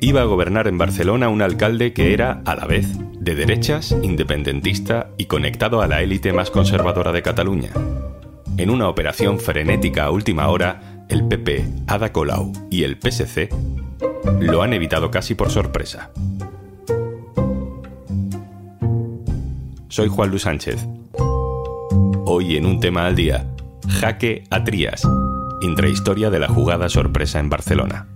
Iba 0.00 0.20
a 0.20 0.24
gobernar 0.24 0.68
en 0.68 0.78
Barcelona 0.78 1.28
un 1.28 1.42
alcalde 1.42 1.92
que 1.92 2.12
era, 2.12 2.42
a 2.44 2.54
la 2.54 2.66
vez, 2.66 2.86
de 3.18 3.34
derechas, 3.34 3.96
independentista 4.02 5.08
y 5.16 5.24
conectado 5.24 5.82
a 5.82 5.88
la 5.88 6.02
élite 6.02 6.32
más 6.32 6.50
conservadora 6.50 7.12
de 7.12 7.22
Cataluña. 7.22 7.70
En 8.56 8.70
una 8.70 8.88
operación 8.88 9.40
frenética 9.40 10.04
a 10.04 10.10
última 10.10 10.48
hora, 10.48 11.04
el 11.08 11.26
PP, 11.26 11.64
Ada 11.86 12.12
Colau 12.12 12.52
y 12.70 12.84
el 12.84 12.98
PSC 13.00 13.48
lo 14.40 14.62
han 14.62 14.72
evitado 14.72 15.10
casi 15.10 15.34
por 15.34 15.50
sorpresa. 15.50 16.10
Soy 19.88 20.08
Juan 20.08 20.30
Luis 20.30 20.42
Sánchez. 20.42 20.86
Hoy 22.24 22.56
en 22.56 22.66
un 22.66 22.80
tema 22.80 23.06
al 23.06 23.16
día, 23.16 23.46
jaque 23.88 24.44
a 24.50 24.62
Trías, 24.62 25.02
intrahistoria 25.62 26.30
de 26.30 26.38
la 26.38 26.48
jugada 26.48 26.88
sorpresa 26.88 27.40
en 27.40 27.50
Barcelona. 27.50 28.08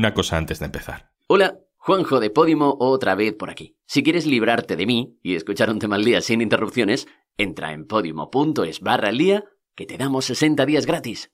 Una 0.00 0.14
cosa 0.14 0.38
antes 0.38 0.60
de 0.60 0.64
empezar. 0.64 1.10
Hola, 1.26 1.58
Juanjo 1.76 2.20
de 2.20 2.30
Podimo 2.30 2.74
otra 2.80 3.14
vez 3.14 3.34
por 3.34 3.50
aquí. 3.50 3.76
Si 3.84 4.02
quieres 4.02 4.24
librarte 4.24 4.74
de 4.74 4.86
mí 4.86 5.18
y 5.22 5.34
escuchar 5.34 5.68
un 5.68 5.78
tema 5.78 5.96
al 5.96 6.06
día 6.06 6.22
sin 6.22 6.40
interrupciones, 6.40 7.06
entra 7.36 7.74
en 7.74 7.86
podimo.es 7.86 8.80
barra 8.80 9.08
al 9.08 9.18
día 9.18 9.44
que 9.74 9.84
te 9.84 9.98
damos 9.98 10.24
60 10.24 10.64
días 10.64 10.86
gratis. 10.86 11.30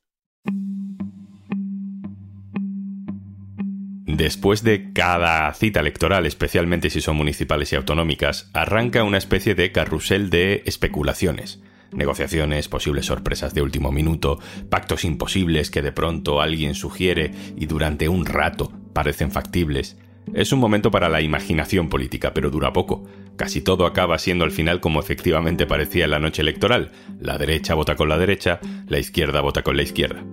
Después 4.05 4.65
de 4.65 4.92
cada 4.92 5.55
cita 5.55 5.78
electoral, 5.78 6.27
especialmente 6.27 6.91
si 6.91 7.01
son 7.01 7.17
municipales 7.17 7.73
y 7.73 7.77
autonómicas, 7.77 8.51
arranca 8.53 9.05
una 9.05 9.19
especie 9.19 9.55
de 9.55 9.70
carrusel 9.70 10.28
de 10.28 10.64
especulaciones. 10.67 11.62
Negociaciones, 11.92 12.68
posibles 12.68 13.06
sorpresas 13.06 13.55
de 13.55 13.62
último 13.62 13.92
minuto, 13.92 14.38
pactos 14.69 15.05
imposibles 15.05 15.70
que 15.70 15.83
de 15.83 15.92
pronto 15.92 16.41
alguien 16.41 16.74
sugiere 16.74 17.33
y 17.56 17.66
durante 17.66 18.08
un 18.08 18.27
rato 18.27 18.72
parecen 18.92 19.30
factibles. 19.30 19.96
Es 20.34 20.52
un 20.52 20.58
momento 20.58 20.91
para 20.91 21.08
la 21.08 21.20
imaginación 21.22 21.88
política, 21.88 22.34
pero 22.34 22.50
dura 22.50 22.72
poco. 22.72 23.05
Casi 23.36 23.61
todo 23.61 23.86
acaba 23.86 24.19
siendo 24.19 24.44
al 24.44 24.50
final 24.50 24.80
como 24.80 25.00
efectivamente 25.00 25.66
parecía 25.66 26.05
en 26.05 26.11
la 26.11 26.19
noche 26.19 26.42
electoral. 26.42 26.91
La 27.20 27.38
derecha 27.38 27.74
vota 27.74 27.94
con 27.94 28.08
la 28.08 28.18
derecha, 28.18 28.58
la 28.89 28.98
izquierda 28.98 29.41
vota 29.41 29.62
con 29.62 29.77
la 29.77 29.83
izquierda. 29.83 30.24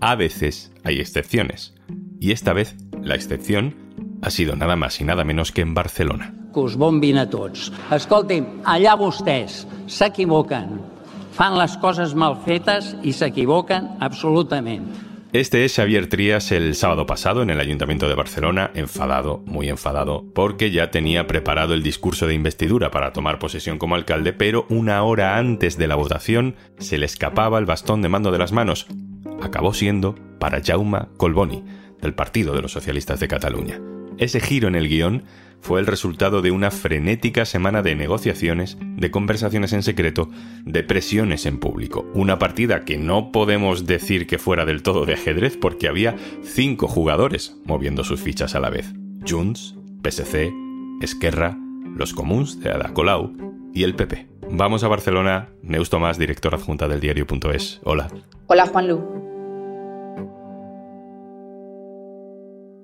A 0.00 0.14
veces 0.14 0.72
hay 0.84 1.00
excepciones. 1.00 1.74
Y 2.18 2.32
esta 2.32 2.52
vez 2.52 2.76
la 3.02 3.14
excepción 3.14 3.76
ha 4.22 4.30
sido 4.30 4.56
nada 4.56 4.76
más 4.76 5.00
y 5.00 5.04
nada 5.04 5.24
menos 5.24 5.52
que 5.52 5.60
en 5.60 5.74
Barcelona. 5.74 6.34
Que 6.56 6.62
us 6.64 6.76
bombin 6.80 7.18
a 7.20 7.26
tots. 7.28 7.68
Fan 11.36 11.58
les 11.60 11.74
coses 11.76 12.14
mal 12.16 12.38
fetes 12.46 12.94
i 13.04 13.12
s'equivoquen 13.12 13.98
absolutament. 14.00 14.86
Este 15.34 15.66
es 15.66 15.74
Xavier 15.76 16.08
Trías 16.08 16.50
el 16.50 16.74
sábado 16.74 17.04
pasado 17.04 17.42
en 17.42 17.50
el 17.50 17.60
Ayuntamiento 17.60 18.08
de 18.08 18.14
Barcelona, 18.14 18.70
enfadado, 18.72 19.42
muy 19.44 19.68
enfadado, 19.68 20.24
porque 20.32 20.70
ya 20.70 20.90
tenía 20.90 21.26
preparado 21.26 21.74
el 21.74 21.82
discurso 21.82 22.26
de 22.26 22.32
investidura 22.32 22.90
para 22.90 23.12
tomar 23.12 23.38
posesión 23.38 23.76
como 23.76 23.96
alcalde, 23.96 24.32
pero 24.32 24.64
una 24.70 25.02
hora 25.02 25.36
antes 25.36 25.76
de 25.76 25.88
la 25.88 25.96
votación 25.96 26.56
se 26.78 26.96
le 26.96 27.04
escapaba 27.04 27.58
el 27.58 27.66
bastón 27.66 28.00
de 28.00 28.08
mando 28.08 28.30
de 28.30 28.38
las 28.38 28.52
manos. 28.52 28.86
Acabó 29.42 29.74
siendo 29.74 30.14
para 30.38 30.62
Jaume 30.64 31.00
Colboni, 31.18 31.64
del 32.00 32.14
Partido 32.14 32.54
de 32.54 32.62
los 32.62 32.72
Socialistas 32.72 33.20
de 33.20 33.28
Cataluña. 33.28 33.78
Ese 34.18 34.40
giro 34.40 34.68
en 34.68 34.74
el 34.74 34.88
guion 34.88 35.24
fue 35.60 35.80
el 35.80 35.86
resultado 35.86 36.42
de 36.42 36.50
una 36.50 36.70
frenética 36.70 37.44
semana 37.44 37.82
de 37.82 37.96
negociaciones, 37.96 38.78
de 38.80 39.10
conversaciones 39.10 39.72
en 39.72 39.82
secreto, 39.82 40.30
de 40.64 40.82
presiones 40.84 41.44
en 41.44 41.58
público. 41.58 42.06
Una 42.14 42.38
partida 42.38 42.84
que 42.84 42.98
no 42.98 43.32
podemos 43.32 43.86
decir 43.86 44.26
que 44.26 44.38
fuera 44.38 44.64
del 44.64 44.82
todo 44.82 45.04
de 45.06 45.14
ajedrez 45.14 45.56
porque 45.56 45.88
había 45.88 46.16
cinco 46.42 46.88
jugadores 46.88 47.56
moviendo 47.64 48.04
sus 48.04 48.20
fichas 48.20 48.54
a 48.54 48.60
la 48.60 48.70
vez. 48.70 48.94
Junts, 49.28 49.74
PSC, 50.02 50.52
Esquerra, 51.02 51.58
los 51.96 52.14
Comuns 52.14 52.60
de 52.60 52.70
Ada 52.70 52.94
Colau 52.94 53.32
y 53.74 53.82
el 53.82 53.94
PP. 53.96 54.28
Vamos 54.50 54.84
a 54.84 54.88
Barcelona. 54.88 55.48
Neus 55.62 55.90
Tomás, 55.90 56.18
director 56.18 56.54
adjunta 56.54 56.86
del 56.86 57.00
diario.es. 57.00 57.80
Hola. 57.82 58.08
Hola, 58.46 58.66
Juanlu. 58.66 59.15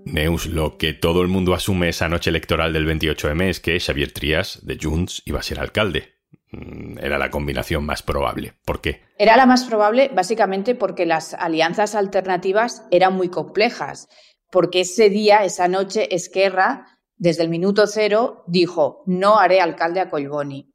Neus, 0.05 0.47
lo 0.47 0.79
que 0.79 0.93
todo 0.93 1.23
el 1.23 1.29
mundo 1.29 1.55
asume 1.55 1.89
esa 1.89 2.09
noche 2.09 2.31
electoral 2.31 2.73
del 2.73 2.87
28M 2.87 3.49
es 3.49 3.61
que 3.61 3.79
Xavier 3.79 4.13
Trias, 4.13 4.61
de 4.63 4.79
Junts, 4.81 5.23
iba 5.25 5.41
a 5.41 5.43
ser 5.43 5.61
alcalde. 5.61 6.15
Mm, 6.51 6.99
era 6.99 7.19
la 7.19 7.31
combinación 7.31 7.85
más 7.85 8.03
probable. 8.03 8.55
¿Por 8.65 8.81
qué? 8.81 9.03
Era 9.19 9.37
la 9.37 9.47
más 9.47 9.65
probable 9.65 10.11
básicamente 10.15 10.75
porque 10.75 11.07
las 11.07 11.35
alianzas 11.35 11.95
alternativas 11.95 12.85
eran 12.91 13.15
muy 13.15 13.29
complejas. 13.29 14.09
Porque 14.51 14.81
ese 14.81 15.09
día, 15.09 15.45
esa 15.45 15.69
noche, 15.69 16.15
Esquerra, 16.15 16.99
desde 17.17 17.43
el 17.43 17.49
minuto 17.49 17.87
cero, 17.87 18.45
dijo, 18.47 19.03
no 19.07 19.39
haré 19.39 19.61
alcalde 19.61 20.01
a 20.01 20.11
Colboni. 20.11 20.71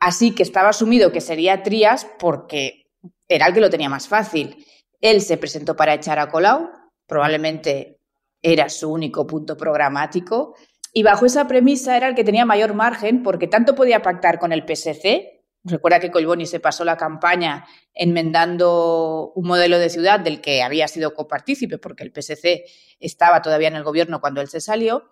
Así 0.00 0.34
que 0.34 0.42
estaba 0.42 0.70
asumido 0.70 1.12
que 1.12 1.20
sería 1.20 1.62
Trias 1.62 2.06
porque 2.18 2.90
era 3.28 3.46
el 3.46 3.54
que 3.54 3.60
lo 3.60 3.70
tenía 3.70 3.88
más 3.88 4.08
fácil. 4.08 4.66
Él 5.00 5.20
se 5.20 5.36
presentó 5.36 5.76
para 5.76 5.94
echar 5.94 6.18
a 6.18 6.28
Colau, 6.28 6.70
probablemente 7.06 8.01
era 8.42 8.68
su 8.68 8.90
único 8.90 9.26
punto 9.26 9.56
programático. 9.56 10.56
Y 10.92 11.02
bajo 11.02 11.24
esa 11.24 11.48
premisa 11.48 11.96
era 11.96 12.08
el 12.08 12.14
que 12.14 12.24
tenía 12.24 12.44
mayor 12.44 12.74
margen 12.74 13.22
porque 13.22 13.46
tanto 13.46 13.74
podía 13.74 14.02
pactar 14.02 14.38
con 14.38 14.52
el 14.52 14.64
PSC, 14.66 15.42
recuerda 15.64 16.00
que 16.00 16.10
Colboni 16.10 16.46
se 16.46 16.60
pasó 16.60 16.84
la 16.84 16.96
campaña 16.96 17.66
enmendando 17.94 19.32
un 19.34 19.46
modelo 19.46 19.78
de 19.78 19.90
ciudad 19.90 20.20
del 20.20 20.40
que 20.40 20.62
había 20.62 20.88
sido 20.88 21.14
copartícipe 21.14 21.78
porque 21.78 22.04
el 22.04 22.12
PSC 22.12 22.64
estaba 22.98 23.42
todavía 23.42 23.68
en 23.68 23.76
el 23.76 23.84
gobierno 23.84 24.20
cuando 24.20 24.40
él 24.40 24.48
se 24.48 24.60
salió, 24.60 25.04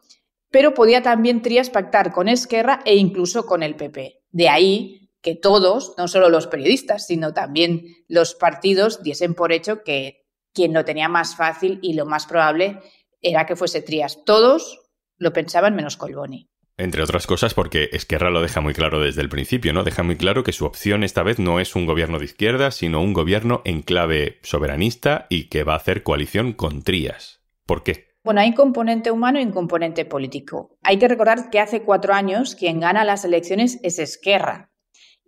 pero 0.51 0.75
podía 0.75 1.03
también 1.03 1.43
Trías 1.43 1.71
pactar 1.71 2.13
con 2.13 2.29
Esquerra 2.29 2.81
e 2.85 2.97
incluso 2.97 3.47
con 3.47 3.63
el 3.63 3.77
PP. 3.77 4.23
De 4.31 4.49
ahí 4.49 5.11
que 5.23 5.35
todos, 5.35 5.95
no 5.99 6.09
solo 6.09 6.31
los 6.31 6.47
periodistas, 6.47 7.07
sino 7.07 7.33
también 7.33 7.85
los 8.09 8.35
partidos, 8.35 9.03
diesen 9.03 9.35
por 9.35 9.53
hecho 9.53 9.83
que 9.83 10.27
quien 10.53 10.73
lo 10.73 10.85
tenía 10.85 11.09
más 11.09 11.37
fácil 11.37 11.79
y 11.83 11.93
lo 11.93 12.07
más 12.07 12.27
probable 12.27 12.81
era 13.21 13.47
que 13.47 13.57
fuese 13.57 13.83
Trías. 13.83 14.25
Todos 14.25 14.81
lo 15.19 15.33
pensaban 15.33 15.75
menos 15.75 15.97
Colboni. 15.97 16.49
Entre 16.77 17.03
otras 17.03 17.27
cosas 17.27 17.53
porque 17.53 17.91
Esquerra 17.93 18.31
lo 18.31 18.41
deja 18.41 18.63
muy 18.63 18.73
claro 18.73 19.01
desde 19.01 19.21
el 19.21 19.29
principio, 19.29 19.75
¿no? 19.75 19.85
Deja 19.85 20.03
muy 20.03 20.17
claro 20.17 20.45
que 20.45 20.53
su 20.53 20.65
opción 20.65 21.05
esta 21.05 21.23
vez 21.23 21.39
no 21.39 21.61
es 21.61 21.77
un 21.77 21.85
gobierno 21.85 22.19
de 22.19 22.25
izquierda, 22.25 22.71
sino 22.71 23.03
un 23.03 23.13
gobierno 23.13 23.61
en 23.67 23.83
clave 23.83 24.39
soberanista 24.43 25.27
y 25.29 25.51
que 25.51 25.63
va 25.63 25.75
a 25.75 25.77
hacer 25.77 26.03
coalición 26.03 26.55
con 26.55 26.83
Trías. 26.83 27.43
¿Por 27.67 27.83
qué? 27.83 28.09
Bueno, 28.25 28.41
hay 28.41 28.49
un 28.49 28.55
componente 28.55 29.11
humano 29.11 29.39
y 29.39 29.45
un 29.45 29.53
componente 29.53 30.07
político. 30.07 30.79
Hay 30.83 30.99
que 30.99 31.09
recordar 31.09 31.51
que 31.51 31.61
hace 31.61 31.83
cuatro 31.83 32.15
años 32.15 32.55
quien 32.55 32.81
gana 32.81 33.05
las 33.05 33.27
elecciones 33.27 33.79
es 33.83 33.99
Esquerra 33.99 34.71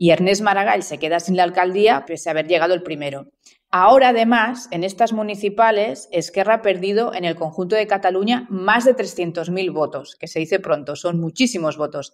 y 0.02 0.10
Ernest 0.10 0.42
Maragall 0.42 0.82
se 0.82 0.98
queda 0.98 1.20
sin 1.20 1.36
la 1.36 1.44
alcaldía 1.44 2.04
pese 2.06 2.28
a 2.28 2.32
haber 2.32 2.48
llegado 2.48 2.74
el 2.74 2.82
primero. 2.82 3.26
Ahora, 3.74 4.10
además, 4.10 4.68
en 4.70 4.84
estas 4.84 5.14
municipales, 5.14 6.06
Esquerra 6.12 6.56
ha 6.56 6.62
perdido 6.62 7.14
en 7.14 7.24
el 7.24 7.36
conjunto 7.36 7.74
de 7.74 7.86
Cataluña 7.86 8.46
más 8.50 8.84
de 8.84 8.94
300.000 8.94 9.72
votos, 9.72 10.14
que 10.14 10.28
se 10.28 10.40
dice 10.40 10.60
pronto, 10.60 10.94
son 10.94 11.18
muchísimos 11.18 11.78
votos. 11.78 12.12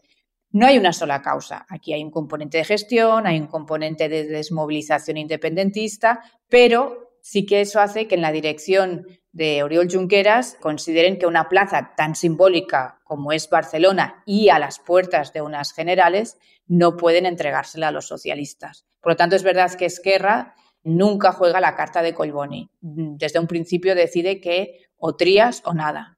No 0.53 0.69
hay 0.69 0.79
una 0.79 0.93
sola 0.93 1.21
causa. 1.21 1.67
Aquí 1.69 1.93
hay 1.93 2.05
un 2.05 2.13
componente 2.13 2.59
de 2.59 2.65
gestión, 2.65 3.27
hay 3.27 3.41
un 3.41 3.49
componente 3.49 4.09
de 4.09 4.29
desmovilización 4.29 5.17
independentista, 5.17 6.21
pero 6.49 7.17
sí 7.23 7.45
que 7.45 7.61
eso 7.61 7.81
hace 7.81 8.07
que 8.07 8.15
en 8.15 8.23
la 8.23 8.31
dirección 8.31 9.09
de 9.33 9.65
Oriol 9.65 9.91
Junqueras 9.91 10.57
consideren 10.61 11.19
que 11.19 11.27
una 11.27 11.49
plaza 11.49 11.93
tan 11.97 12.15
simbólica 12.15 13.01
como 13.03 13.33
es 13.33 13.51
Barcelona 13.51 14.23
y 14.27 14.51
a 14.51 14.61
las 14.61 14.79
puertas 14.79 15.33
de 15.33 15.43
unas 15.43 15.73
generales 15.73 16.39
no 16.69 16.97
pueden 16.97 17.27
entregársela 17.27 17.89
a 17.89 17.93
los 17.93 18.07
socialistas. 18.07 18.87
Por 19.01 19.13
lo 19.13 19.17
tanto, 19.17 19.35
es 19.35 19.43
verdad 19.43 19.73
que 19.75 19.87
Esquerra 19.87 20.55
nunca 20.89 21.33
juega 21.33 21.61
la 21.61 21.77
carta 21.77 22.03
de 22.03 22.15
Colboni. 22.15 22.71
Desde 22.81 23.39
un 23.39 23.47
principio 23.47 23.95
decide 23.95 24.41
que 24.41 24.89
o 24.97 25.15
trías 25.15 25.63
o 25.65 25.75
nada. 25.75 26.17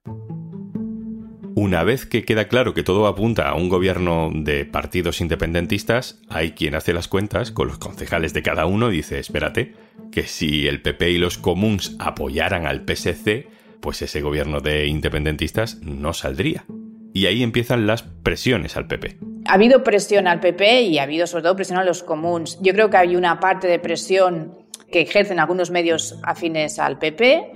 Una 1.53 1.83
vez 1.83 2.05
que 2.05 2.23
queda 2.23 2.47
claro 2.47 2.73
que 2.73 2.81
todo 2.81 3.05
apunta 3.07 3.49
a 3.49 3.55
un 3.55 3.67
gobierno 3.67 4.31
de 4.33 4.65
partidos 4.65 5.19
independentistas, 5.19 6.21
hay 6.29 6.51
quien 6.51 6.75
hace 6.75 6.93
las 6.93 7.09
cuentas 7.09 7.51
con 7.51 7.67
los 7.67 7.77
concejales 7.77 8.33
de 8.33 8.41
cada 8.41 8.65
uno 8.65 8.91
y 8.91 8.97
dice, 8.97 9.19
espérate, 9.19 9.73
que 10.11 10.23
si 10.23 10.67
el 10.67 10.81
PP 10.81 11.11
y 11.11 11.17
los 11.17 11.37
comuns 11.37 11.95
apoyaran 11.99 12.65
al 12.65 12.85
PSC, 12.85 13.47
pues 13.81 14.01
ese 14.01 14.21
gobierno 14.21 14.61
de 14.61 14.87
independentistas 14.87 15.81
no 15.81 16.13
saldría. 16.13 16.65
Y 17.13 17.25
ahí 17.25 17.43
empiezan 17.43 17.85
las 17.85 18.03
presiones 18.03 18.77
al 18.77 18.87
PP. 18.87 19.17
Ha 19.45 19.55
habido 19.55 19.83
presión 19.83 20.27
al 20.27 20.39
PP 20.39 20.83
y 20.83 20.99
ha 20.99 21.03
habido 21.03 21.27
sobre 21.27 21.43
todo 21.43 21.55
presión 21.57 21.79
a 21.79 21.83
los 21.83 22.03
comuns. 22.03 22.59
Yo 22.61 22.73
creo 22.73 22.89
que 22.89 22.97
hay 22.97 23.17
una 23.17 23.39
parte 23.41 23.67
de 23.67 23.79
presión 23.79 24.60
que 24.91 25.01
ejercen 25.01 25.39
algunos 25.39 25.71
medios 25.71 26.19
afines 26.23 26.79
al 26.79 26.99
PP, 26.99 27.51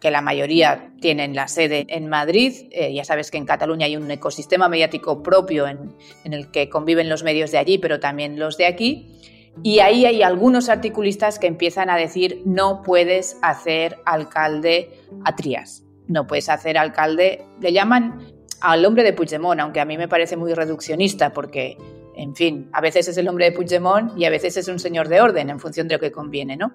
que 0.00 0.10
la 0.10 0.20
mayoría 0.20 0.90
tienen 1.00 1.34
la 1.34 1.48
sede 1.48 1.86
en 1.88 2.08
Madrid. 2.08 2.52
Eh, 2.70 2.92
ya 2.92 3.04
sabes 3.04 3.30
que 3.30 3.38
en 3.38 3.46
Cataluña 3.46 3.86
hay 3.86 3.96
un 3.96 4.10
ecosistema 4.10 4.68
mediático 4.68 5.22
propio 5.22 5.66
en, 5.66 5.94
en 6.24 6.32
el 6.32 6.50
que 6.50 6.68
conviven 6.68 7.08
los 7.08 7.22
medios 7.22 7.50
de 7.50 7.58
allí, 7.58 7.78
pero 7.78 8.00
también 8.00 8.38
los 8.38 8.56
de 8.56 8.66
aquí. 8.66 9.18
Y 9.62 9.80
ahí 9.80 10.06
hay 10.06 10.22
algunos 10.22 10.68
articulistas 10.68 11.38
que 11.38 11.46
empiezan 11.46 11.90
a 11.90 11.96
decir 11.96 12.42
no 12.44 12.82
puedes 12.82 13.36
hacer 13.42 13.96
alcalde 14.04 14.90
a 15.24 15.34
Trías, 15.34 15.84
no 16.06 16.26
puedes 16.26 16.48
hacer 16.48 16.78
alcalde, 16.78 17.44
le 17.60 17.72
llaman 17.72 18.38
al 18.60 18.84
hombre 18.84 19.02
de 19.02 19.12
Puigdemont, 19.12 19.60
aunque 19.60 19.80
a 19.80 19.84
mí 19.84 19.96
me 19.96 20.08
parece 20.08 20.36
muy 20.36 20.54
reduccionista 20.54 21.32
porque, 21.32 21.76
en 22.18 22.34
fin, 22.34 22.68
a 22.72 22.80
veces 22.80 23.06
es 23.06 23.16
el 23.16 23.28
hombre 23.28 23.44
de 23.44 23.52
Puigdemont 23.52 24.18
y 24.18 24.24
a 24.24 24.30
veces 24.30 24.56
es 24.56 24.66
un 24.66 24.80
señor 24.80 25.08
de 25.08 25.20
orden 25.20 25.50
en 25.50 25.60
función 25.60 25.86
de 25.86 25.94
lo 25.94 26.00
que 26.00 26.10
conviene, 26.10 26.56
¿no? 26.56 26.74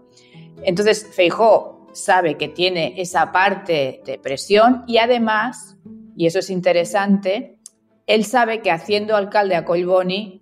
Entonces, 0.63 1.05
Feijó 1.05 1.89
sabe 1.91 2.37
que 2.37 2.47
tiene 2.47 2.93
esa 3.01 3.33
parte 3.33 4.01
de 4.05 4.17
presión 4.19 4.85
y 4.87 4.99
además, 4.99 5.77
y 6.15 6.27
eso 6.27 6.39
es 6.39 6.49
interesante, 6.49 7.57
él 8.07 8.23
sabe 8.23 8.61
que 8.61 8.71
haciendo 8.71 9.17
alcalde 9.17 9.55
a 9.55 9.65
Colboni 9.65 10.41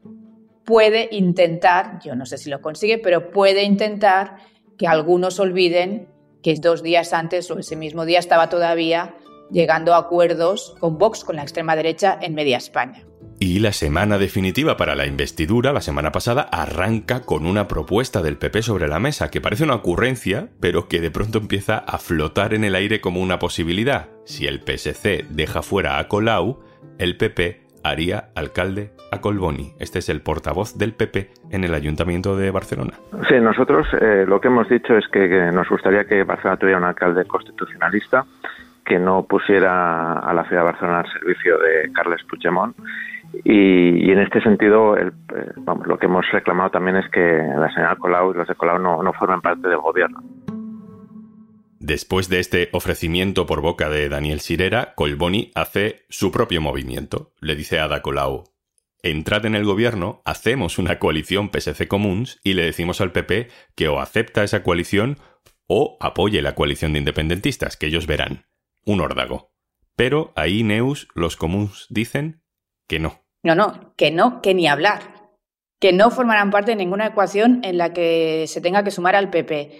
puede 0.65 1.09
intentar, 1.11 1.99
yo 2.03 2.15
no 2.15 2.27
sé 2.27 2.37
si 2.37 2.51
lo 2.51 2.61
consigue, 2.61 2.99
pero 2.99 3.31
puede 3.31 3.63
intentar 3.63 4.35
que 4.77 4.87
algunos 4.87 5.39
olviden 5.39 6.09
que 6.43 6.53
dos 6.55 6.83
días 6.83 7.11
antes 7.13 7.49
o 7.49 7.57
ese 7.57 7.75
mismo 7.75 8.05
día 8.05 8.19
estaba 8.19 8.49
todavía 8.49 9.15
llegando 9.49 9.95
a 9.95 9.97
acuerdos 9.97 10.75
con 10.79 10.99
Vox, 10.99 11.23
con 11.23 11.37
la 11.37 11.41
extrema 11.41 11.75
derecha, 11.75 12.19
en 12.21 12.35
media 12.35 12.57
España. 12.57 13.03
Y 13.43 13.57
la 13.57 13.71
semana 13.71 14.19
definitiva 14.19 14.77
para 14.77 14.93
la 14.93 15.07
investidura, 15.07 15.73
la 15.73 15.81
semana 15.81 16.11
pasada, 16.11 16.43
arranca 16.51 17.21
con 17.21 17.47
una 17.47 17.67
propuesta 17.67 18.21
del 18.21 18.37
PP 18.37 18.61
sobre 18.61 18.87
la 18.87 18.99
mesa, 18.99 19.31
que 19.31 19.41
parece 19.41 19.63
una 19.63 19.73
ocurrencia, 19.73 20.49
pero 20.59 20.87
que 20.87 21.01
de 21.01 21.09
pronto 21.09 21.39
empieza 21.39 21.79
a 21.79 21.97
flotar 21.97 22.53
en 22.53 22.63
el 22.63 22.75
aire 22.75 23.01
como 23.01 23.19
una 23.19 23.39
posibilidad. 23.39 24.09
Si 24.25 24.45
el 24.45 24.59
PSC 24.59 25.25
deja 25.31 25.63
fuera 25.63 25.97
a 25.97 26.07
Colau, 26.07 26.59
el 26.99 27.17
PP 27.17 27.61
haría 27.83 28.25
alcalde 28.35 28.91
a 29.11 29.21
Colboni. 29.21 29.73
Este 29.79 29.97
es 29.97 30.09
el 30.09 30.21
portavoz 30.21 30.77
del 30.77 30.93
PP 30.93 31.31
en 31.49 31.63
el 31.63 31.73
Ayuntamiento 31.73 32.37
de 32.37 32.51
Barcelona. 32.51 32.93
Sí, 33.27 33.39
nosotros 33.41 33.87
eh, 33.99 34.23
lo 34.27 34.39
que 34.39 34.49
hemos 34.49 34.69
dicho 34.69 34.95
es 34.95 35.07
que, 35.07 35.27
que 35.27 35.51
nos 35.51 35.67
gustaría 35.67 36.05
que 36.05 36.23
Barcelona 36.23 36.57
tuviera 36.57 36.77
un 36.77 36.85
alcalde 36.85 37.25
constitucionalista 37.25 38.23
que 38.85 38.99
no 38.99 39.23
pusiera 39.23 40.19
a 40.19 40.33
la 40.33 40.43
ciudad 40.43 40.61
de 40.61 40.65
Barcelona 40.65 40.99
al 40.99 41.11
servicio 41.13 41.57
de 41.57 41.91
Carles 41.93 42.21
Puigdemont. 42.29 42.75
Y, 43.43 44.11
en 44.11 44.19
este 44.19 44.41
sentido, 44.41 44.97
eh, 44.97 45.11
vamos, 45.57 45.87
lo 45.87 45.97
que 45.97 46.05
hemos 46.05 46.25
reclamado 46.31 46.71
también 46.71 46.97
es 46.97 47.09
que 47.09 47.19
la 47.19 47.71
señora 47.73 47.95
Colau 47.95 48.31
y 48.31 48.37
los 48.37 48.47
de 48.47 48.55
Colau 48.55 48.79
no, 48.79 49.01
no 49.01 49.13
formen 49.13 49.41
parte 49.41 49.67
del 49.67 49.77
gobierno. 49.77 50.21
Después 51.79 52.29
de 52.29 52.39
este 52.39 52.69
ofrecimiento 52.73 53.45
por 53.47 53.61
boca 53.61 53.89
de 53.89 54.07
Daniel 54.07 54.39
Sirera, 54.39 54.93
Colboni 54.95 55.51
hace 55.55 56.05
su 56.09 56.31
propio 56.31 56.61
movimiento. 56.61 57.31
Le 57.39 57.55
dice 57.55 57.79
a 57.79 57.85
Ada 57.85 58.01
Colau, 58.01 58.43
entrad 59.01 59.45
en 59.45 59.55
el 59.55 59.65
gobierno, 59.65 60.21
hacemos 60.23 60.77
una 60.77 60.99
coalición 60.99 61.49
PSC 61.51 61.87
Comuns 61.87 62.39
y 62.43 62.53
le 62.53 62.63
decimos 62.63 63.01
al 63.01 63.11
PP 63.11 63.47
que 63.75 63.87
o 63.87 63.99
acepta 63.99 64.43
esa 64.43 64.61
coalición 64.61 65.17
o 65.67 65.97
apoye 65.99 66.41
la 66.41 66.53
coalición 66.53 66.93
de 66.93 66.99
independentistas, 66.99 67.77
que 67.77 67.87
ellos 67.87 68.05
verán 68.05 68.45
un 68.85 69.01
órdago. 69.01 69.51
Pero 69.95 70.33
ahí, 70.35 70.63
Neus, 70.63 71.07
los 71.15 71.35
comuns 71.35 71.87
dicen 71.89 72.40
que 72.91 72.99
no. 72.99 73.23
No, 73.41 73.93
que 73.95 74.11
no, 74.11 74.41
que 74.41 74.53
ni 74.53 74.67
hablar. 74.67 75.29
Que 75.79 75.93
no 75.93 76.11
formarán 76.11 76.51
parte 76.51 76.71
de 76.71 76.75
ninguna 76.75 77.07
ecuación 77.07 77.61
en 77.63 77.77
la 77.77 77.93
que 77.93 78.43
se 78.47 78.59
tenga 78.59 78.83
que 78.83 78.91
sumar 78.91 79.15
al 79.15 79.29
PP. 79.29 79.79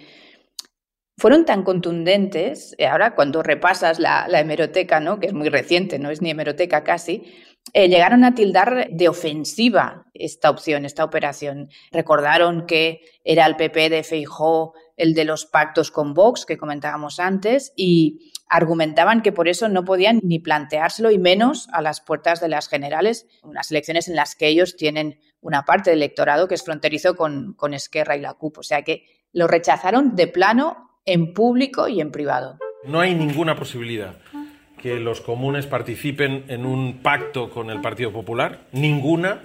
Fueron 1.18 1.44
tan 1.44 1.64
contundentes, 1.64 2.74
eh, 2.78 2.88
ahora 2.88 3.14
cuando 3.14 3.44
repasas 3.44 4.00
la, 4.00 4.26
hemeroteca, 4.32 5.02
¿no? 5.02 5.20
que 5.20 5.28
es 5.28 5.34
muy 5.34 5.50
reciente, 5.50 6.00
no 6.00 6.10
es 6.10 6.22
ni 6.22 6.30
hemeroteca 6.30 6.86
casi, 6.86 7.34
eh, 7.74 7.90
llegaron 7.90 8.24
a 8.24 8.34
tildar 8.34 8.88
de 8.90 9.10
ofensiva 9.10 10.06
esta 10.14 10.50
opción, 10.50 10.86
esta 10.86 11.04
operación. 11.04 11.68
Recordaron 11.92 12.66
que 12.66 13.02
era 13.26 13.46
el 13.46 13.58
PP 13.58 13.90
de 13.90 14.04
Feijó 14.04 14.74
el 14.96 15.14
de 15.14 15.26
los 15.26 15.46
pactos 15.48 15.92
con 15.92 16.14
Vox, 16.14 16.46
que 16.46 16.58
comentábamos 16.58 17.20
antes, 17.20 17.74
y 17.76 18.31
argumentaban 18.52 19.22
que 19.22 19.32
por 19.32 19.48
eso 19.48 19.70
no 19.70 19.86
podían 19.86 20.20
ni 20.24 20.38
planteárselo 20.38 21.10
y 21.10 21.18
menos 21.18 21.70
a 21.72 21.82
las 21.82 22.02
puertas 22.02 22.42
de 22.42 22.50
las 22.50 22.68
generales, 22.68 23.26
unas 23.44 23.72
elecciones 23.72 24.10
en 24.10 24.18
las 24.18 24.36
que 24.36 24.48
ellos 24.48 24.76
tienen 24.76 25.20
una 25.40 25.64
parte 25.64 25.90
del 25.90 26.00
electorado 26.00 26.50
que 26.50 26.56
es 26.56 26.64
fronterizo 26.64 27.16
con, 27.16 27.54
con 27.54 27.74
Esquerra 27.74 28.18
y 28.18 28.20
la 28.20 28.34
CUP. 28.34 28.58
O 28.58 28.64
sea 28.64 28.82
que 28.82 29.06
lo 29.32 29.48
rechazaron 29.48 30.18
de 30.18 30.28
plano 30.28 31.00
en 31.06 31.34
público 31.34 31.88
y 31.88 32.02
en 32.02 32.12
privado. 32.12 32.58
No 32.84 33.00
hay 33.00 33.16
ninguna 33.16 33.56
posibilidad 33.56 34.18
que 34.82 35.00
los 35.00 35.22
comunes 35.22 35.66
participen 35.66 36.44
en 36.50 36.66
un 36.66 37.02
pacto 37.02 37.50
con 37.50 37.70
el 37.70 37.80
Partido 37.80 38.12
Popular, 38.12 38.68
ninguna. 38.74 39.44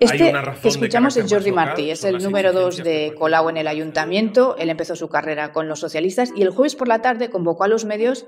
Este 0.00 0.32
que 0.62 0.68
escuchamos 0.68 1.16
es 1.16 1.32
Jordi 1.32 1.50
Martí, 1.50 1.90
es 1.90 2.04
el 2.04 2.22
número 2.22 2.52
dos 2.52 2.76
de 2.76 3.14
Colau 3.18 3.48
en 3.48 3.56
el 3.56 3.66
ayuntamiento. 3.66 4.56
Él 4.56 4.70
empezó 4.70 4.94
su 4.94 5.08
carrera 5.08 5.52
con 5.52 5.68
los 5.68 5.80
socialistas 5.80 6.32
y 6.36 6.42
el 6.42 6.50
jueves 6.50 6.76
por 6.76 6.86
la 6.86 7.02
tarde 7.02 7.30
convocó 7.30 7.64
a 7.64 7.68
los 7.68 7.84
medios 7.84 8.26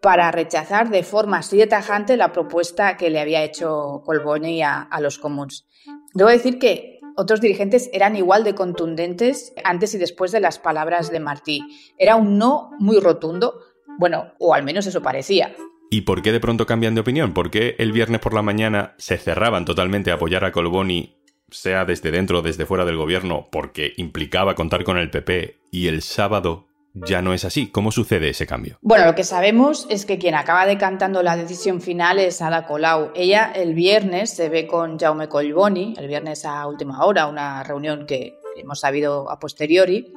para 0.00 0.30
rechazar 0.30 0.90
de 0.90 1.02
forma 1.02 1.38
así 1.38 1.56
de 1.56 1.66
tajante 1.66 2.16
la 2.16 2.32
propuesta 2.32 2.96
que 2.96 3.10
le 3.10 3.20
había 3.20 3.42
hecho 3.42 4.02
Colboni 4.04 4.62
a, 4.62 4.82
a 4.82 5.00
los 5.00 5.18
comuns. 5.18 5.66
Debo 6.14 6.30
decir 6.30 6.58
que 6.58 7.00
otros 7.16 7.40
dirigentes 7.40 7.90
eran 7.92 8.16
igual 8.16 8.44
de 8.44 8.54
contundentes 8.54 9.52
antes 9.64 9.94
y 9.94 9.98
después 9.98 10.32
de 10.32 10.40
las 10.40 10.58
palabras 10.58 11.10
de 11.10 11.20
Martí. 11.20 11.62
Era 11.96 12.16
un 12.16 12.38
no 12.38 12.70
muy 12.78 13.00
rotundo, 13.00 13.60
bueno, 13.98 14.32
o 14.38 14.54
al 14.54 14.62
menos 14.62 14.86
eso 14.86 15.02
parecía. 15.02 15.54
¿Y 15.90 16.02
por 16.02 16.20
qué 16.22 16.32
de 16.32 16.40
pronto 16.40 16.66
cambian 16.66 16.94
de 16.94 17.00
opinión? 17.00 17.32
¿Por 17.32 17.50
qué 17.50 17.74
el 17.78 17.92
viernes 17.92 18.20
por 18.20 18.34
la 18.34 18.42
mañana 18.42 18.94
se 18.98 19.16
cerraban 19.16 19.64
totalmente 19.64 20.10
a 20.10 20.14
apoyar 20.14 20.44
a 20.44 20.52
Colboni, 20.52 21.16
sea 21.50 21.86
desde 21.86 22.10
dentro 22.10 22.40
o 22.40 22.42
desde 22.42 22.66
fuera 22.66 22.84
del 22.84 22.96
gobierno, 22.96 23.48
porque 23.50 23.94
implicaba 23.96 24.54
contar 24.54 24.84
con 24.84 24.98
el 24.98 25.10
PP, 25.10 25.58
y 25.70 25.88
el 25.88 26.02
sábado 26.02 26.66
ya 26.92 27.22
no 27.22 27.32
es 27.32 27.46
así? 27.46 27.68
¿Cómo 27.68 27.90
sucede 27.90 28.28
ese 28.28 28.46
cambio? 28.46 28.78
Bueno, 28.82 29.06
lo 29.06 29.14
que 29.14 29.24
sabemos 29.24 29.86
es 29.88 30.04
que 30.04 30.18
quien 30.18 30.34
acaba 30.34 30.66
decantando 30.66 31.22
la 31.22 31.36
decisión 31.36 31.80
final 31.80 32.18
es 32.18 32.42
Ada 32.42 32.66
Colau. 32.66 33.12
Ella 33.14 33.50
el 33.54 33.72
viernes 33.72 34.30
se 34.30 34.50
ve 34.50 34.66
con 34.66 34.98
Jaume 34.98 35.28
Colboni, 35.28 35.94
el 35.96 36.08
viernes 36.08 36.44
a 36.44 36.66
última 36.66 37.04
hora, 37.04 37.28
una 37.28 37.62
reunión 37.62 38.06
que 38.06 38.38
hemos 38.56 38.80
sabido 38.80 39.30
a 39.30 39.38
posteriori, 39.38 40.12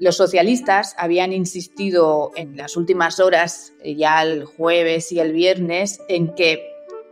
los 0.00 0.16
socialistas 0.16 0.94
habían 0.98 1.32
insistido 1.32 2.32
en 2.34 2.56
las 2.56 2.76
últimas 2.76 3.20
horas, 3.20 3.74
eh, 3.82 3.94
ya 3.94 4.22
el 4.22 4.46
jueves 4.46 5.12
y 5.12 5.20
el 5.20 5.32
viernes, 5.32 6.00
en 6.08 6.34
que 6.34 6.66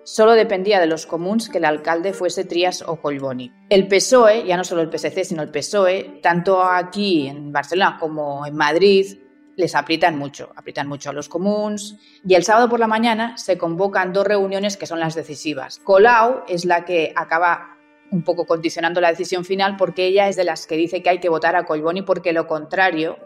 solo 0.04 0.32
dependía 0.32 0.80
de 0.80 0.86
los 0.86 1.04
comuns 1.04 1.50
que 1.50 1.58
el 1.58 1.66
alcalde 1.66 2.14
fuese 2.14 2.44
Trías 2.44 2.82
o 2.82 2.96
Colboni. 2.96 3.52
El 3.68 3.86
PSOE, 3.88 4.46
ya 4.46 4.56
no 4.56 4.64
solo 4.64 4.80
el 4.80 4.90
PSC, 4.90 5.22
sino 5.22 5.42
el 5.42 5.50
PSOE, 5.50 6.20
tanto 6.22 6.62
aquí 6.62 7.28
en 7.28 7.52
Barcelona 7.52 7.98
como 8.00 8.46
en 8.46 8.56
Madrid, 8.56 9.18
les 9.56 9.74
aprietan 9.74 10.16
mucho, 10.16 10.50
aprietan 10.56 10.88
mucho 10.88 11.10
a 11.10 11.12
los 11.12 11.28
comuns. 11.28 11.98
Y 12.24 12.36
el 12.36 12.44
sábado 12.44 12.70
por 12.70 12.80
la 12.80 12.86
mañana 12.86 13.36
se 13.36 13.58
convocan 13.58 14.14
dos 14.14 14.26
reuniones 14.26 14.78
que 14.78 14.86
son 14.86 15.00
las 15.00 15.14
decisivas. 15.14 15.78
Colau 15.84 16.44
es 16.48 16.64
la 16.64 16.86
que 16.86 17.12
acaba 17.14 17.77
un 18.10 18.22
poco 18.22 18.46
condicionando 18.46 19.00
la 19.00 19.10
decisión 19.10 19.44
final 19.44 19.76
porque 19.76 20.06
ella 20.06 20.28
es 20.28 20.36
de 20.36 20.44
las 20.44 20.66
que 20.66 20.76
dice 20.76 21.02
que 21.02 21.10
hay 21.10 21.20
que 21.20 21.28
votar 21.28 21.56
a 21.56 21.64
Colboni 21.64 22.02
porque 22.02 22.32
lo 22.32 22.46
contrario 22.46 23.18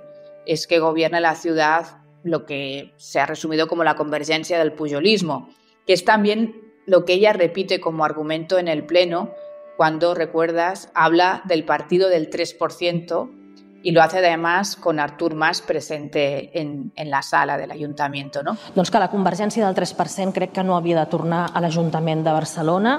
es 0.47 0.67
que 0.67 0.79
gobierna 0.79 1.21
la 1.21 1.35
ciudad 1.35 1.99
lo 2.25 2.47
que 2.47 2.93
se 2.97 3.21
ha 3.21 3.27
resumido 3.27 3.69
como 3.69 3.85
la 3.85 3.97
convergencia 3.97 4.59
del 4.59 4.73
puyolismo, 4.73 5.49
que 5.87 5.93
es 5.93 6.05
también 6.05 6.61
lo 6.87 7.05
que 7.05 7.15
ella 7.15 7.33
repite 7.33 7.81
como 7.81 8.05
argumento 8.05 8.59
en 8.59 8.69
el 8.69 8.85
Pleno 8.85 9.35
cuando, 9.77 10.15
recuerdas, 10.15 10.91
habla 10.95 11.43
del 11.47 11.65
partido 11.65 12.09
del 12.09 12.31
3% 12.31 13.42
i 13.83 13.91
lo 13.91 14.03
hace 14.03 14.19
además 14.19 14.77
con 14.77 15.01
Artur 15.01 15.35
Mas 15.35 15.61
presente 15.63 16.59
en, 16.59 16.93
en 16.97 17.11
la 17.11 17.23
sala 17.23 17.57
del 17.57 17.71
Ayuntamiento. 17.71 18.43
No? 18.43 18.57
Doncs 18.75 18.91
que 18.91 19.01
la 19.03 19.11
convergència 19.11 19.67
del 19.67 19.75
3% 19.75 20.33
crec 20.33 20.53
que 20.53 20.65
no 20.65 20.77
havia 20.77 20.99
de 21.01 21.07
tornar 21.11 21.51
a 21.53 21.61
l'Ajuntament 21.61 22.25
de 22.25 22.33
Barcelona 22.33 22.95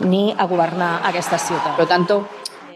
ni 0.00 0.34
a 0.36 0.46
governar 0.46 1.00
aquesta 1.06 1.38
ciutat. 1.38 1.76
Por 1.76 1.86
lo 1.86 1.88
tanto, 1.88 2.28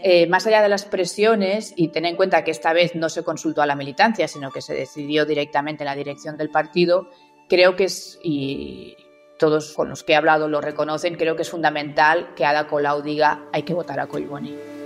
eh, 0.02 0.26
más 0.26 0.46
allá 0.46 0.62
de 0.62 0.68
las 0.68 0.84
presiones, 0.84 1.72
y 1.76 1.88
ten 1.88 2.04
en 2.06 2.16
cuenta 2.16 2.42
que 2.44 2.50
esta 2.50 2.72
vez 2.72 2.94
no 2.94 3.08
se 3.08 3.22
consultó 3.22 3.62
a 3.62 3.66
la 3.66 3.76
militancia, 3.76 4.26
sino 4.26 4.50
que 4.50 4.60
se 4.60 4.74
decidió 4.74 5.24
directamente 5.26 5.84
en 5.84 5.86
la 5.86 5.94
dirección 5.94 6.36
del 6.36 6.50
partido, 6.50 7.08
creo 7.48 7.76
que 7.76 7.84
es, 7.84 8.18
y 8.22 8.96
todos 9.38 9.72
con 9.72 9.88
los 9.88 10.02
que 10.02 10.12
he 10.12 10.16
hablado 10.16 10.48
lo 10.48 10.60
reconocen, 10.60 11.16
creo 11.16 11.36
que 11.36 11.42
es 11.42 11.50
fundamental 11.50 12.34
que 12.34 12.44
Ada 12.44 12.66
Colau 12.66 13.02
diga 13.02 13.44
hay 13.52 13.62
que 13.62 13.74
votar 13.74 14.00
a 14.00 14.06
Collboni. 14.06 14.81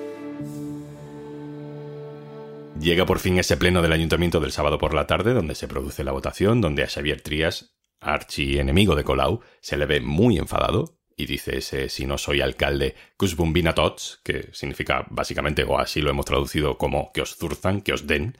Llega 2.80 3.06
por 3.06 3.18
fin 3.18 3.38
ese 3.38 3.56
pleno 3.56 3.82
del 3.82 3.92
ayuntamiento 3.92 4.38
del 4.38 4.52
sábado 4.52 4.78
por 4.78 4.94
la 4.94 5.06
tarde, 5.06 5.34
donde 5.34 5.54
se 5.54 5.66
produce 5.66 6.04
la 6.04 6.12
votación, 6.12 6.60
donde 6.60 6.84
a 6.84 6.88
Xavier 6.88 7.20
Trías, 7.20 7.76
archienemigo 8.00 8.94
de 8.94 9.04
Colau, 9.04 9.40
se 9.60 9.76
le 9.76 9.86
ve 9.86 10.00
muy 10.00 10.38
enfadado 10.38 10.98
y 11.16 11.26
dice 11.26 11.58
ese 11.58 11.88
si 11.88 12.06
no 12.06 12.18
soy 12.18 12.42
alcalde, 12.42 12.94
cusbumbina 13.16 13.74
tots, 13.74 14.20
que 14.22 14.50
significa 14.52 15.06
básicamente, 15.10 15.64
o 15.64 15.78
así 15.78 16.00
lo 16.00 16.10
hemos 16.10 16.26
traducido 16.26 16.76
como 16.76 17.10
que 17.12 17.22
os 17.22 17.36
zurzan, 17.36 17.80
que 17.80 17.92
os 17.94 18.06
den. 18.06 18.36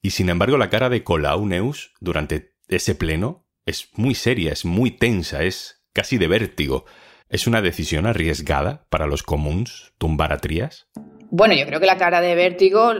Y 0.00 0.10
sin 0.10 0.30
embargo, 0.30 0.56
la 0.56 0.70
cara 0.70 0.88
de 0.88 1.02
Colau 1.02 1.44
Neus 1.44 1.92
durante 2.00 2.54
ese 2.68 2.94
pleno 2.94 3.46
es 3.66 3.88
muy 3.94 4.14
seria, 4.14 4.52
es 4.52 4.64
muy 4.64 4.92
tensa, 4.92 5.42
es 5.42 5.84
casi 5.92 6.16
de 6.16 6.28
vértigo. 6.28 6.86
¿Es 7.28 7.46
una 7.46 7.62
decisión 7.62 8.06
arriesgada 8.06 8.86
para 8.88 9.06
los 9.06 9.22
comuns 9.22 9.92
tumbar 9.98 10.32
a 10.32 10.38
Trías? 10.38 10.88
Bueno, 11.30 11.54
yo 11.54 11.64
creo 11.66 11.78
que 11.78 11.86
la 11.86 11.96
cara 11.96 12.20
de 12.20 12.34
vértigo 12.34 12.92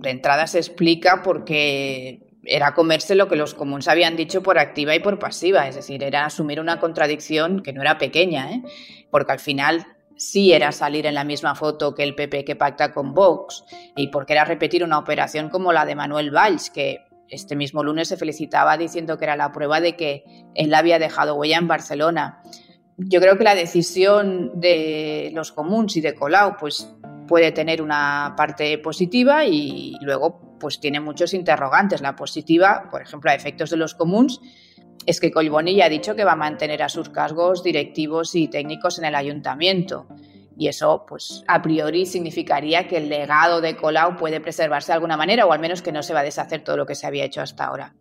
de 0.00 0.10
entrada 0.10 0.46
se 0.46 0.58
explica 0.58 1.22
porque 1.22 2.26
era 2.44 2.74
comerse 2.74 3.14
lo 3.14 3.28
que 3.28 3.36
los 3.36 3.54
comunes 3.54 3.88
habían 3.88 4.16
dicho 4.16 4.42
por 4.42 4.58
activa 4.58 4.94
y 4.94 5.00
por 5.00 5.18
pasiva, 5.18 5.68
es 5.68 5.74
decir, 5.74 6.02
era 6.02 6.24
asumir 6.24 6.60
una 6.60 6.78
contradicción 6.78 7.62
que 7.62 7.72
no 7.72 7.82
era 7.82 7.98
pequeña, 7.98 8.52
¿eh? 8.52 8.62
porque 9.10 9.32
al 9.32 9.40
final 9.40 9.86
sí 10.16 10.52
era 10.52 10.72
salir 10.72 11.06
en 11.06 11.14
la 11.14 11.24
misma 11.24 11.54
foto 11.54 11.94
que 11.94 12.02
el 12.02 12.14
PP 12.14 12.44
que 12.44 12.56
pacta 12.56 12.92
con 12.92 13.14
Vox 13.14 13.64
y 13.96 14.08
porque 14.08 14.32
era 14.32 14.44
repetir 14.44 14.82
una 14.82 14.98
operación 14.98 15.50
como 15.50 15.72
la 15.72 15.84
de 15.84 15.94
Manuel 15.94 16.30
Valls, 16.30 16.70
que 16.70 17.00
este 17.28 17.56
mismo 17.56 17.82
lunes 17.82 18.08
se 18.08 18.16
felicitaba 18.16 18.78
diciendo 18.78 19.18
que 19.18 19.24
era 19.24 19.36
la 19.36 19.52
prueba 19.52 19.80
de 19.80 19.96
que 19.96 20.24
él 20.54 20.72
había 20.74 20.98
dejado 20.98 21.34
huella 21.34 21.58
en 21.58 21.68
Barcelona. 21.68 22.40
Yo 22.96 23.20
creo 23.20 23.36
que 23.36 23.44
la 23.44 23.54
decisión 23.54 24.58
de 24.58 25.30
los 25.34 25.52
comuns 25.52 25.96
y 25.96 26.00
de 26.00 26.14
Colau 26.14 26.56
pues 26.58 26.88
puede 27.26 27.52
tener 27.52 27.82
una 27.82 28.34
parte 28.36 28.78
positiva 28.78 29.44
y 29.44 29.96
luego 30.00 30.58
pues 30.58 30.80
tiene 30.80 31.00
muchos 31.00 31.34
interrogantes. 31.34 32.00
La 32.00 32.16
positiva, 32.16 32.88
por 32.90 33.02
ejemplo, 33.02 33.30
a 33.30 33.34
efectos 33.34 33.70
de 33.70 33.76
los 33.76 33.94
comuns, 33.94 34.40
es 35.06 35.20
que 35.20 35.30
Collboni 35.30 35.76
ya 35.76 35.86
ha 35.86 35.88
dicho 35.88 36.16
que 36.16 36.24
va 36.24 36.32
a 36.32 36.36
mantener 36.36 36.82
a 36.82 36.88
sus 36.88 37.08
cargos 37.08 37.62
directivos 37.62 38.34
y 38.34 38.48
técnicos 38.48 38.98
en 38.98 39.04
el 39.04 39.14
ayuntamiento. 39.14 40.08
Y 40.58 40.68
eso, 40.68 41.04
pues, 41.06 41.44
a 41.46 41.60
priori 41.60 42.06
significaría 42.06 42.88
que 42.88 42.96
el 42.96 43.10
legado 43.10 43.60
de 43.60 43.76
Colau 43.76 44.16
puede 44.16 44.40
preservarse 44.40 44.88
de 44.88 44.94
alguna 44.94 45.16
manera, 45.16 45.44
o 45.44 45.52
al 45.52 45.60
menos 45.60 45.82
que 45.82 45.92
no 45.92 46.02
se 46.02 46.14
va 46.14 46.20
a 46.20 46.24
deshacer 46.24 46.64
todo 46.64 46.78
lo 46.78 46.86
que 46.86 46.94
se 46.94 47.06
había 47.06 47.24
hecho 47.24 47.42
hasta 47.42 47.66
ahora. 47.66 47.94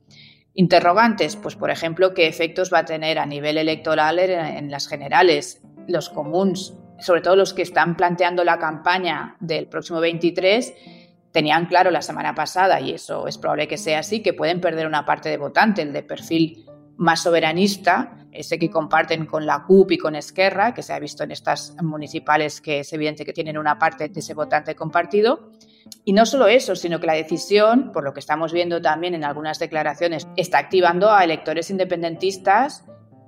Interrogantes, 0.54 1.36
pues, 1.36 1.58
por 1.58 1.70
ejemplo, 1.70 2.14
qué 2.14 2.28
efectos 2.28 2.74
va 2.74 2.80
a 2.80 2.86
tener 2.86 3.20
a 3.20 3.26
nivel 3.26 3.58
electoral 3.58 4.20
en, 4.20 4.72
las 4.72 4.88
generales, 4.88 5.62
los 5.86 6.10
comuns, 6.10 6.74
sobre 7.00 7.22
todo 7.22 7.36
los 7.36 7.54
que 7.54 7.62
están 7.62 7.96
planteando 7.96 8.44
la 8.44 8.58
campaña 8.58 9.36
del 9.40 9.68
próximo 9.68 10.00
23, 10.00 10.74
tenían 11.32 11.66
claro 11.66 11.92
la 11.92 12.02
semana 12.02 12.34
pasada, 12.34 12.80
y 12.80 12.94
eso 12.94 13.28
es 13.28 13.38
probable 13.38 13.68
que 13.68 13.78
sea 13.78 14.00
así, 14.00 14.22
que 14.22 14.34
pueden 14.34 14.62
perder 14.62 14.88
una 14.88 15.06
parte 15.06 15.30
de 15.30 15.38
votante, 15.38 15.82
el 15.82 15.92
de 15.92 16.04
perfil 16.04 16.66
más 16.98 17.24
soberanista, 17.24 18.26
ese 18.32 18.60
que 18.60 18.70
comparten 18.70 19.26
con 19.26 19.46
la 19.46 19.64
CUP 19.64 19.92
y 19.92 19.98
con 19.98 20.16
Esquerra, 20.16 20.74
que 20.74 20.82
se 20.82 20.94
ha 20.94 21.00
visto 21.00 21.24
en 21.24 21.32
estas 21.32 21.76
municipales 21.82 22.62
que 22.62 22.80
es 22.80 22.94
evidente 22.94 23.26
que 23.26 23.34
tienen 23.34 23.58
una 23.58 23.80
parte 23.80 24.10
de 24.10 24.20
ese 24.20 24.34
votante 24.34 24.76
compartido. 24.76 25.52
Y 26.04 26.14
no 26.14 26.26
solo 26.26 26.48
eso, 26.48 26.76
sino 26.76 27.00
que 27.00 27.08
la 27.08 27.14
decisión, 27.14 27.92
por 27.92 28.04
lo 28.04 28.14
que 28.14 28.20
estamos 28.20 28.52
viendo 28.52 28.82
también 28.82 29.14
en 29.14 29.24
algunas 29.24 29.60
declaraciones, 29.60 30.28
está 30.36 30.58
activando 30.58 31.12
a 31.12 31.24
electores 31.24 31.70
independentistas 31.70 32.86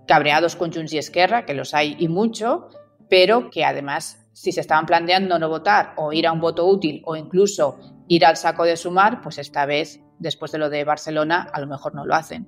cabreados 0.07 0.55
con 0.55 0.74
Junts 0.74 0.93
y 0.93 0.97
Esquerra, 0.97 1.45
que 1.45 1.53
los 1.53 1.74
hay 1.74 1.95
y 2.00 2.07
mucho, 2.07 2.69
pero 3.09 3.49
que 3.49 3.65
además, 3.65 4.29
si 4.33 4.51
se 4.51 4.61
estaban 4.61 4.85
planteando 4.85 5.39
no 5.39 5.49
votar 5.49 5.93
o 5.97 6.13
ir 6.13 6.27
a 6.27 6.31
un 6.31 6.39
voto 6.39 6.65
útil 6.65 7.01
o 7.05 7.15
incluso 7.15 7.79
ir 8.07 8.25
al 8.25 8.37
saco 8.37 8.63
de 8.63 8.77
sumar, 8.77 9.21
pues 9.21 9.37
esta 9.37 9.65
vez, 9.65 9.99
después 10.19 10.51
de 10.51 10.57
lo 10.57 10.69
de 10.69 10.83
Barcelona, 10.83 11.47
a 11.51 11.59
lo 11.59 11.67
mejor 11.67 11.95
no 11.95 12.05
lo 12.05 12.15
hacen. 12.15 12.47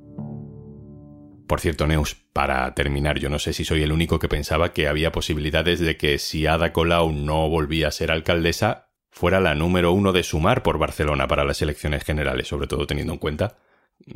Por 1.48 1.60
cierto, 1.60 1.88
Neus, 1.88 2.16
para 2.32 2.76
terminar, 2.76 3.18
yo 3.18 3.28
no 3.28 3.40
sé 3.40 3.54
si 3.54 3.66
soy 3.66 3.82
el 3.82 3.92
único 3.92 4.20
que 4.20 4.30
pensaba 4.30 4.72
que 4.72 4.88
había 4.88 5.12
posibilidades 5.12 5.80
de 5.80 5.98
que 5.98 6.20
si 6.20 6.46
Ada 6.46 6.72
Colau 6.74 7.12
no 7.12 7.50
volvía 7.50 7.88
a 7.88 7.92
ser 7.92 8.12
alcaldesa, 8.12 8.92
fuera 9.10 9.40
la 9.40 9.56
número 9.56 9.92
uno 9.92 10.12
de 10.12 10.22
sumar 10.22 10.62
por 10.62 10.78
Barcelona 10.78 11.28
para 11.28 11.44
las 11.44 11.62
elecciones 11.64 12.04
generales, 12.04 12.48
sobre 12.48 12.68
todo 12.68 12.86
teniendo 12.86 13.14
en 13.14 13.20
cuenta 13.20 13.58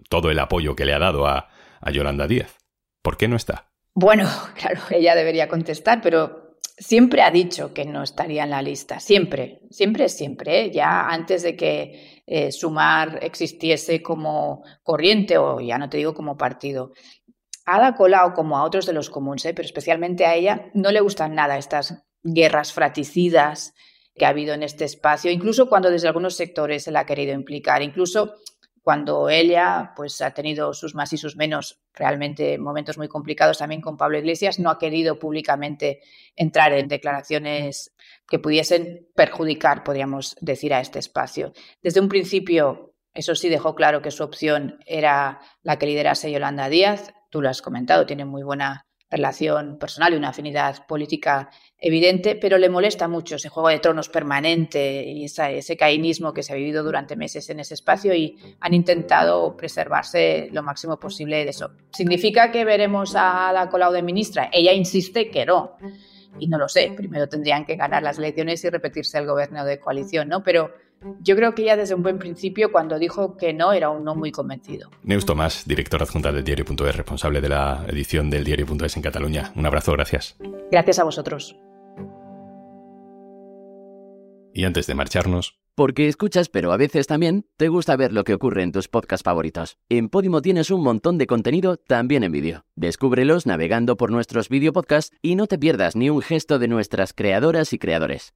todo 0.09 0.29
el 0.29 0.37
apoyo 0.37 0.75
que 0.75 0.85
le 0.85 0.93
ha 0.93 0.99
dado 0.99 1.25
a, 1.25 1.49
a 1.81 1.91
Yolanda 1.91 2.27
Díaz. 2.27 2.57
¿Por 3.01 3.17
qué 3.17 3.27
no 3.27 3.35
está? 3.35 3.72
Bueno, 3.95 4.27
claro, 4.55 4.81
ella 4.89 5.15
debería 5.15 5.47
contestar, 5.47 6.01
pero 6.01 6.57
siempre 6.77 7.21
ha 7.21 7.31
dicho 7.31 7.73
que 7.73 7.85
no 7.85 8.03
estaría 8.03 8.43
en 8.43 8.49
la 8.49 8.61
lista, 8.61 8.99
siempre, 8.99 9.61
siempre, 9.69 10.09
siempre, 10.09 10.61
¿eh? 10.65 10.71
ya 10.71 11.07
antes 11.07 11.43
de 11.43 11.55
que 11.55 12.23
eh, 12.25 12.51
Sumar 12.51 13.19
existiese 13.21 14.01
como 14.01 14.63
corriente 14.81 15.37
o 15.37 15.59
ya 15.59 15.77
no 15.77 15.89
te 15.89 15.97
digo 15.97 16.13
como 16.13 16.37
partido. 16.37 16.93
Ada 17.65 17.95
Colau, 17.95 18.33
como 18.33 18.57
a 18.57 18.63
otros 18.63 18.85
de 18.85 18.93
los 18.93 19.09
comunes, 19.09 19.45
¿eh? 19.45 19.53
pero 19.53 19.65
especialmente 19.65 20.25
a 20.25 20.35
ella, 20.35 20.69
no 20.73 20.91
le 20.91 20.99
gustan 20.99 21.35
nada 21.35 21.57
estas 21.57 22.03
guerras 22.23 22.73
fraticidas 22.73 23.73
que 24.15 24.25
ha 24.25 24.29
habido 24.29 24.53
en 24.53 24.63
este 24.63 24.85
espacio, 24.85 25.31
incluso 25.31 25.69
cuando 25.69 25.89
desde 25.89 26.07
algunos 26.07 26.35
sectores 26.35 26.83
se 26.83 26.91
la 26.91 27.01
ha 27.01 27.05
querido 27.05 27.33
implicar, 27.33 27.81
incluso 27.81 28.33
cuando 28.83 29.29
ella 29.29 29.93
pues 29.95 30.21
ha 30.21 30.31
tenido 30.31 30.73
sus 30.73 30.93
más 30.93 31.13
y 31.13 31.17
sus 31.17 31.37
menos, 31.37 31.79
realmente 31.93 32.57
momentos 32.57 32.97
muy 32.97 33.07
complicados 33.07 33.57
también 33.57 33.79
con 33.79 33.95
Pablo 33.95 34.17
Iglesias, 34.17 34.59
no 34.59 34.69
ha 34.69 34.77
querido 34.77 35.17
públicamente 35.17 36.01
entrar 36.35 36.73
en 36.73 36.89
declaraciones 36.89 37.95
que 38.27 38.39
pudiesen 38.39 39.07
perjudicar, 39.15 39.85
podríamos 39.85 40.35
decir, 40.41 40.73
a 40.73 40.81
este 40.81 40.99
espacio. 40.99 41.53
Desde 41.81 42.01
un 42.01 42.09
principio, 42.09 42.93
eso 43.13 43.35
sí 43.35 43.47
dejó 43.47 43.73
claro 43.73 44.01
que 44.01 44.11
su 44.11 44.21
opción 44.21 44.79
era 44.85 45.39
la 45.61 45.79
que 45.79 45.85
liderase 45.85 46.29
Yolanda 46.29 46.67
Díaz, 46.67 47.13
tú 47.29 47.41
lo 47.41 47.49
has 47.49 47.61
comentado, 47.61 48.05
tiene 48.05 48.25
muy 48.25 48.43
buena 48.43 48.85
relación 49.13 49.77
personal 49.77 50.13
y 50.13 50.17
una 50.17 50.29
afinidad 50.29 50.87
política 50.87 51.49
evidente, 51.77 52.35
pero 52.35 52.57
le 52.57 52.67
molesta 52.69 53.07
mucho 53.07 53.35
ese 53.35 53.49
juego 53.49 53.69
de 53.69 53.79
tronos 53.79 54.09
permanente 54.09 55.03
y 55.05 55.25
ese 55.25 55.77
caínismo 55.77 56.33
que 56.33 56.41
se 56.41 56.53
ha 56.53 56.55
vivido 56.55 56.83
durante 56.83 57.15
meses 57.15 57.49
en 57.49 57.59
ese 57.59 57.75
espacio 57.75 58.15
y 58.15 58.37
han 58.59 58.73
intentado 58.73 59.55
preservarse 59.55 60.49
lo 60.51 60.63
máximo 60.63 60.97
posible 60.97 61.43
de 61.43 61.49
eso. 61.51 61.71
¿Significa 61.91 62.51
que 62.51 62.65
veremos 62.65 63.15
a 63.15 63.51
la 63.53 63.69
Colau 63.69 63.93
de 63.93 64.01
ministra? 64.01 64.49
Ella 64.51 64.73
insiste 64.73 65.29
que 65.29 65.45
no. 65.45 65.77
Y 66.39 66.47
no 66.47 66.57
lo 66.57 66.67
sé, 66.67 66.91
primero 66.97 67.29
tendrían 67.29 67.63
que 67.63 67.75
ganar 67.75 68.01
las 68.01 68.17
elecciones 68.17 68.63
y 68.63 68.69
repetirse 68.69 69.19
el 69.19 69.27
gobierno 69.27 69.63
de 69.63 69.79
coalición, 69.79 70.29
¿no? 70.29 70.41
Pero 70.41 70.73
yo 71.21 71.35
creo 71.35 71.55
que 71.55 71.63
ya 71.63 71.75
desde 71.75 71.95
un 71.95 72.03
buen 72.03 72.19
principio, 72.19 72.71
cuando 72.71 72.99
dijo 72.99 73.37
que 73.37 73.53
no, 73.53 73.73
era 73.73 73.89
un 73.89 74.03
no 74.03 74.15
muy 74.15 74.31
convencido. 74.31 74.89
Neus 75.03 75.25
Tomás, 75.25 75.63
directora 75.65 76.03
adjunta 76.03 76.31
del 76.31 76.43
diario.es, 76.43 76.95
responsable 76.95 77.41
de 77.41 77.49
la 77.49 77.85
edición 77.87 78.29
del 78.29 78.43
diario.es 78.43 78.95
en 78.95 79.01
Cataluña. 79.01 79.51
Un 79.55 79.65
abrazo, 79.65 79.93
gracias. 79.93 80.37
Gracias 80.71 80.99
a 80.99 81.03
vosotros. 81.03 81.55
Y 84.53 84.65
antes 84.65 84.85
de 84.87 84.95
marcharnos... 84.95 85.59
Porque 85.75 86.07
escuchas, 86.07 86.49
pero 86.49 86.71
a 86.71 86.77
veces 86.77 87.07
también 87.07 87.47
te 87.57 87.67
gusta 87.67 87.95
ver 87.95 88.13
lo 88.13 88.23
que 88.23 88.35
ocurre 88.35 88.61
en 88.61 88.71
tus 88.71 88.87
podcasts 88.87 89.23
favoritos. 89.23 89.79
En 89.89 90.07
Podimo 90.09 90.43
tienes 90.43 90.69
un 90.69 90.83
montón 90.83 91.17
de 91.17 91.25
contenido 91.25 91.77
también 91.77 92.23
en 92.23 92.31
vídeo. 92.31 92.65
Descúbrelos 92.75 93.47
navegando 93.47 93.97
por 93.97 94.11
nuestros 94.11 94.49
videopodcasts 94.49 95.17
y 95.23 95.33
no 95.33 95.47
te 95.47 95.57
pierdas 95.57 95.95
ni 95.95 96.11
un 96.11 96.21
gesto 96.21 96.59
de 96.59 96.67
nuestras 96.67 97.13
creadoras 97.13 97.73
y 97.73 97.79
creadores. 97.79 98.35